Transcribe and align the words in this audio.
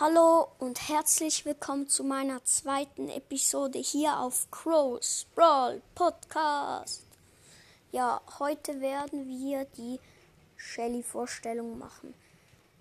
Hallo 0.00 0.48
und 0.60 0.88
herzlich 0.88 1.44
willkommen 1.44 1.88
zu 1.88 2.04
meiner 2.04 2.44
zweiten 2.44 3.08
Episode 3.08 3.80
hier 3.80 4.20
auf 4.20 4.48
Crows 4.52 5.26
Brawl 5.34 5.82
Podcast. 5.96 7.04
Ja, 7.90 8.20
heute 8.38 8.80
werden 8.80 9.26
wir 9.26 9.64
die 9.76 9.98
Shelly-Vorstellung 10.56 11.80
machen. 11.80 12.14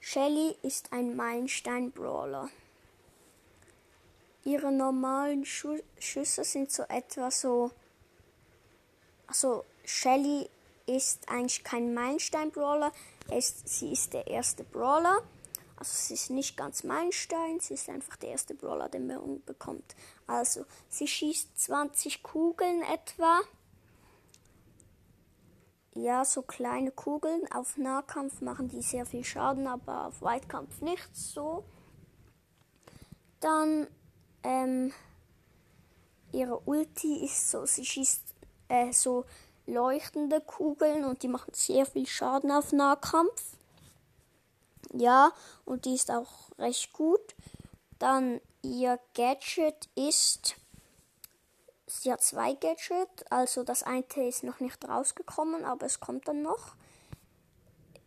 Shelly 0.01 0.57
ist 0.63 0.91
ein 0.91 1.15
Meilenstein-Brawler. 1.15 2.49
Ihre 4.47 4.71
normalen 4.71 5.43
Schu 5.43 5.77
Schüsse 5.99 6.45
sind 6.45 6.71
so 6.71 6.83
etwa 6.83 7.29
so. 7.29 7.69
Also, 9.27 9.65
Shelly 9.83 10.49
ist 10.85 11.27
eigentlich 11.27 11.65
kein 11.65 11.93
Meilenstein-Brawler. 11.93 12.93
Sie 13.41 13.91
ist 13.91 14.13
der 14.13 14.27
erste 14.27 14.63
Brawler. 14.63 15.17
Also, 15.75 15.91
sie 15.93 16.13
ist 16.13 16.29
nicht 16.29 16.55
ganz 16.55 16.85
Meilenstein, 16.85 17.59
sie 17.59 17.73
ist 17.73 17.89
einfach 17.89 18.15
der 18.15 18.29
erste 18.29 18.55
Brawler, 18.55 18.87
den 18.87 19.07
man 19.07 19.43
bekommt. 19.43 19.97
Also, 20.27 20.63
sie 20.87 21.09
schießt 21.09 21.59
20 21.59 22.23
Kugeln 22.23 22.83
etwa. 22.83 23.41
Ja, 25.93 26.23
so 26.23 26.41
kleine 26.41 26.91
Kugeln. 26.91 27.51
Auf 27.51 27.75
Nahkampf 27.75 28.39
machen 28.39 28.69
die 28.69 28.81
sehr 28.81 29.05
viel 29.05 29.25
Schaden, 29.25 29.67
aber 29.67 30.07
auf 30.07 30.21
Weitkampf 30.21 30.79
nicht 30.79 31.09
so. 31.13 31.65
Dann 33.41 33.87
ähm, 34.47 34.93
ihre 36.31 36.59
Ulti 36.59 37.25
ist 37.25 37.51
so, 37.51 37.65
sie 37.65 37.85
schießt 37.85 38.23
äh, 38.69 38.93
so 38.93 39.25
leuchtende 39.65 40.39
Kugeln 40.39 41.03
und 41.03 41.21
die 41.21 41.27
machen 41.27 41.53
sehr 41.53 41.85
viel 41.85 42.07
Schaden 42.07 42.51
auf 42.51 42.71
Nahkampf. 42.71 43.57
Ja, 44.93 45.33
und 45.65 45.83
die 45.83 45.95
ist 45.95 46.09
auch 46.09 46.49
recht 46.57 46.93
gut. 46.93 47.35
Dann 47.99 48.39
ihr 48.61 48.99
Gadget 49.13 49.89
ist, 49.95 50.55
sie 51.85 52.13
hat 52.13 52.21
zwei 52.21 52.53
Gadgets, 52.53 53.23
also 53.29 53.63
das 53.63 53.83
eine 53.83 54.05
ist 54.15 54.45
noch 54.45 54.61
nicht 54.61 54.87
rausgekommen, 54.87 55.65
aber 55.65 55.85
es 55.85 55.99
kommt 55.99 56.25
dann 56.29 56.41
noch. 56.41 56.75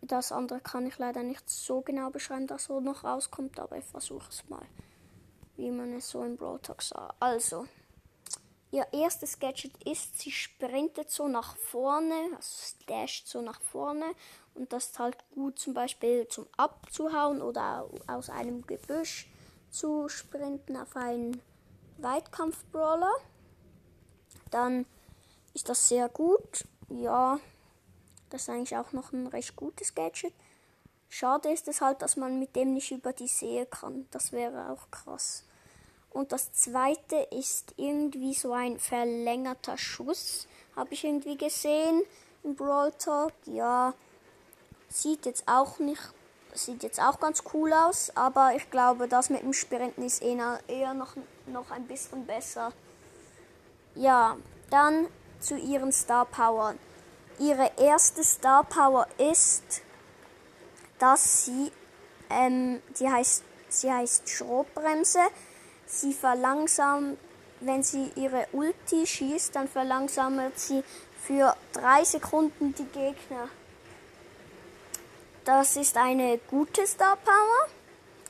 Das 0.01 0.33
andere 0.33 0.61
kann 0.61 0.87
ich 0.87 0.97
leider 0.97 1.23
nicht 1.23 1.51
so 1.51 1.83
genau 1.83 2.09
beschreiben, 2.09 2.47
dass 2.47 2.65
so 2.65 2.81
noch 2.81 3.05
rauskommt, 3.05 3.61
aber 3.61 3.77
ich 3.77 3.85
versuche 3.85 4.31
es 4.31 4.49
mal 4.49 4.67
wie 5.61 5.71
man 5.71 5.93
es 5.93 6.09
so 6.09 6.25
im 6.25 6.37
Brawl 6.37 6.59
Talk 6.61 6.83
sah. 6.83 7.15
Also, 7.21 7.67
ihr 8.71 8.87
erstes 8.93 9.39
Gadget 9.39 9.77
ist, 9.85 10.19
sie 10.19 10.31
sprintet 10.31 11.11
so 11.11 11.29
nach 11.29 11.57
vorne, 11.57 12.15
also 12.35 12.77
dasht 12.87 13.29
so 13.29 13.43
nach 13.43 13.61
vorne 13.61 14.07
und 14.55 14.73
das 14.73 14.87
ist 14.87 14.99
halt 14.99 15.17
gut 15.35 15.59
zum 15.59 15.75
Beispiel 15.75 16.27
zum 16.29 16.47
Abzuhauen 16.57 17.43
oder 17.43 17.89
aus 18.07 18.31
einem 18.31 18.67
Gebüsch 18.67 19.29
zu 19.71 20.09
sprinten 20.09 20.77
auf 20.77 20.97
einen 20.97 21.41
Weitkampf-Brawler. 21.99 23.13
Dann 24.51 24.87
ist 25.55 25.69
das 25.69 25.89
sehr 25.89 26.09
gut. 26.09 26.65
Ja, 26.89 27.39
das 28.31 28.43
ist 28.43 28.49
eigentlich 28.49 28.77
auch 28.77 28.93
noch 28.93 29.13
ein 29.13 29.27
recht 29.27 29.55
gutes 29.57 29.95
Gadget. 29.95 30.33
Schade 31.09 31.53
ist 31.53 31.69
es 31.69 31.81
halt, 31.81 32.03
dass 32.03 32.17
man 32.17 32.39
mit 32.39 32.55
dem 32.55 32.73
nicht 32.73 32.93
über 32.93 33.13
die 33.13 33.27
See 33.27 33.67
kann. 33.69 34.07
Das 34.11 34.33
wäre 34.33 34.71
auch 34.71 34.91
krass. 34.91 35.45
Und 36.13 36.33
das 36.33 36.53
zweite 36.53 37.17
ist 37.31 37.75
irgendwie 37.77 38.35
so 38.35 38.53
ein 38.53 38.79
verlängerter 38.79 39.79
Schuss. 39.79 40.49
Habe 40.75 40.95
ich 40.95 41.05
irgendwie 41.05 41.37
gesehen 41.37 42.03
im 42.43 42.57
Brawl 42.57 42.93
Talk. 42.93 43.33
Ja, 43.47 43.95
sieht 44.89 45.25
jetzt 45.27 45.45
auch 45.47 45.79
nicht, 45.79 46.03
sieht 46.53 46.83
jetzt 46.83 47.01
auch 47.01 47.21
ganz 47.21 47.45
cool 47.55 47.73
aus. 47.73 48.11
Aber 48.17 48.55
ich 48.57 48.71
glaube, 48.71 49.07
das 49.07 49.31
mit 49.31 49.43
dem 49.43 49.53
Sprinten 49.53 50.03
ist 50.03 50.23
eher, 50.23 50.59
eher 50.67 50.95
noch, 50.95 51.15
noch 51.47 51.71
ein 51.71 51.87
bisschen 51.87 52.27
besser. 52.27 52.73
Ja, 53.95 54.37
dann 54.71 55.07
zu 55.39 55.57
ihren 55.57 55.93
Star 55.93 56.27
Power. 56.27 56.75
Ihre 57.39 57.71
erste 57.79 58.23
Star 58.23 58.65
Power 58.65 59.07
ist, 59.17 59.83
dass 60.99 61.47
sie, 61.47 61.73
ähm, 62.29 62.83
die 62.99 63.09
heißt, 63.09 63.45
sie 63.69 63.93
heißt 63.93 64.29
Schrotbremse. 64.29 65.21
Sie 65.93 66.13
verlangsamt, 66.13 67.19
wenn 67.59 67.83
sie 67.83 68.13
ihre 68.15 68.47
Ulti 68.53 69.05
schießt, 69.05 69.57
dann 69.57 69.67
verlangsamt 69.67 70.57
sie 70.57 70.85
für 71.21 71.57
drei 71.73 72.05
Sekunden 72.05 72.73
die 72.75 72.85
Gegner. 72.85 73.49
Das 75.45 75.77
ist 75.77 75.97
eine 75.97 76.39
gute 76.49 76.87
Star 76.87 77.17
Power. 77.17 77.69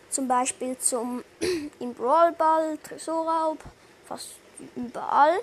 Zum 0.09 0.27
Beispiel 0.27 0.79
zum 0.79 1.23
im 1.81 1.93
Brawl 1.93 2.35
Tresorraub, 2.83 3.59
fast 4.07 4.31
überall. 4.75 5.39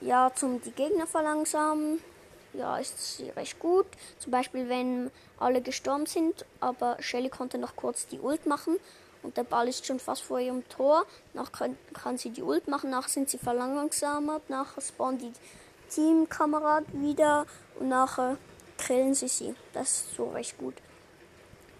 Ja, 0.00 0.30
zum 0.36 0.62
die 0.62 0.70
Gegner 0.70 1.08
verlangsamen. 1.08 2.00
Ja, 2.52 2.78
ist 2.78 3.16
sie 3.16 3.30
recht 3.30 3.58
gut. 3.58 3.86
Zum 4.20 4.30
Beispiel, 4.30 4.68
wenn 4.68 5.10
alle 5.40 5.60
gestorben 5.60 6.06
sind, 6.06 6.46
aber 6.60 6.96
Shelly 7.00 7.28
konnte 7.28 7.58
noch 7.58 7.74
kurz 7.74 8.06
die 8.06 8.20
Ult 8.20 8.46
machen 8.46 8.78
und 9.24 9.36
der 9.36 9.44
Ball 9.44 9.66
ist 9.68 9.86
schon 9.86 9.98
fast 9.98 10.22
vor 10.22 10.38
ihrem 10.38 10.68
Tor. 10.68 11.06
Nach 11.32 11.50
kann, 11.50 11.76
kann 11.94 12.18
sie 12.18 12.30
die 12.30 12.42
Ult 12.42 12.68
machen, 12.68 12.90
nachher 12.90 13.08
sind 13.08 13.30
sie 13.30 13.38
verlangsamt, 13.38 14.50
nachher 14.50 14.80
spawnen 14.80 15.18
die 15.18 15.32
Teamkameraden 15.90 17.02
wieder 17.02 17.46
und 17.80 17.88
nachher 17.88 18.36
killen 18.78 19.14
sie 19.14 19.28
sie. 19.28 19.54
Das 19.72 19.88
ist 19.88 20.14
so 20.16 20.28
recht 20.30 20.58
gut. 20.58 20.74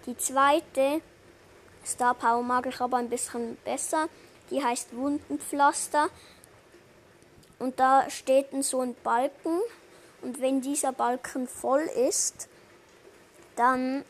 Die 0.06 0.16
zweite 0.16 1.00
Star 1.84 2.14
Power 2.14 2.42
mag 2.42 2.66
ich 2.66 2.80
aber 2.80 2.96
ein 2.96 3.10
bisschen 3.10 3.56
besser. 3.64 4.08
Die 4.50 4.62
heißt 4.62 4.96
Wundenpflaster. 4.96 6.08
Und 7.58 7.78
da 7.78 8.08
steht 8.10 8.48
so 8.64 8.80
ein 8.80 8.94
Balken. 9.02 9.60
Und 10.22 10.40
wenn 10.40 10.60
dieser 10.60 10.92
Balken 10.92 11.46
voll 11.46 11.82
ist, 12.08 12.48
dann 13.56 14.04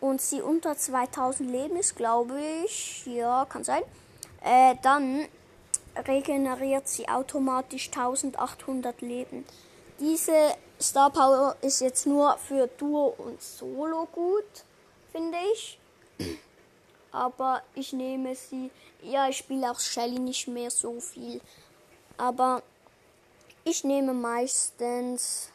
und 0.00 0.20
sie 0.20 0.42
unter 0.42 0.76
2000 0.76 1.50
Leben 1.50 1.76
ist, 1.76 1.96
glaube 1.96 2.40
ich. 2.64 3.06
Ja, 3.06 3.46
kann 3.46 3.64
sein. 3.64 3.82
Äh, 4.42 4.76
dann 4.82 5.26
regeneriert 6.06 6.88
sie 6.88 7.08
automatisch 7.08 7.88
1800 7.88 9.00
Leben. 9.00 9.44
Diese 9.98 10.54
Star 10.80 11.10
Power 11.10 11.56
ist 11.60 11.80
jetzt 11.80 12.06
nur 12.06 12.36
für 12.38 12.68
Duo 12.68 13.14
und 13.18 13.42
Solo 13.42 14.06
gut, 14.12 14.44
finde 15.10 15.38
ich. 15.52 15.78
Aber 17.10 17.62
ich 17.74 17.92
nehme 17.92 18.36
sie. 18.36 18.70
Ja, 19.02 19.28
ich 19.28 19.38
spiele 19.38 19.70
auch 19.70 19.80
Shelly 19.80 20.18
nicht 20.18 20.46
mehr 20.46 20.70
so 20.70 21.00
viel. 21.00 21.40
Aber 22.16 22.62
ich 23.64 23.82
nehme 23.84 24.14
meistens 24.14 25.50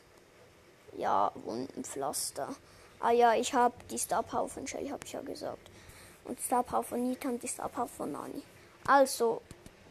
ja 0.97 1.31
Wundenpflaster. 1.35 2.49
Ah 3.03 3.11
ja, 3.11 3.35
ich 3.35 3.53
habe 3.53 3.75
die 3.91 3.97
Star 3.97 4.23
Power 4.23 4.47
von 4.47 4.65
Shelly, 4.65 4.87
habe 4.87 5.03
ich 5.05 5.11
ja 5.11 5.19
gesagt. 5.19 5.69
Und 6.23 6.39
Star 6.39 6.63
Power 6.63 6.83
von 6.83 7.03
Nita 7.03 7.27
und 7.27 7.43
die 7.43 7.47
Star 7.47 7.67
Power 7.67 7.89
von 7.89 8.13
Nani. 8.13 8.41
Also, 8.87 9.41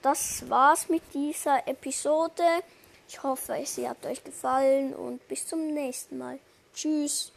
das 0.00 0.48
war's 0.48 0.88
mit 0.88 1.02
dieser 1.12 1.68
Episode. 1.68 2.42
Ich 3.06 3.22
hoffe, 3.22 3.60
sie 3.66 3.86
hat 3.86 4.06
euch 4.06 4.24
gefallen 4.24 4.94
und 4.94 5.28
bis 5.28 5.46
zum 5.46 5.74
nächsten 5.74 6.16
Mal. 6.16 6.38
Tschüss. 6.72 7.30